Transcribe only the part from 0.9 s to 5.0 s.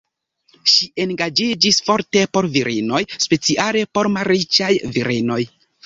engaĝiĝis forte por virinoj, speciale por malriĉaj